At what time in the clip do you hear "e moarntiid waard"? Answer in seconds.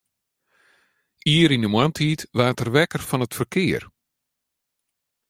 1.65-2.61